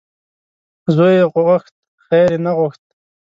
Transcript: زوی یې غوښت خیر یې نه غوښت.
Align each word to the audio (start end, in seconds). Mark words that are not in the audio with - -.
زوی 0.95 1.13
یې 1.19 1.25
غوښت 1.33 1.73
خیر 2.05 2.27
یې 2.33 2.39
نه 2.45 2.51
غوښت. 2.57 2.83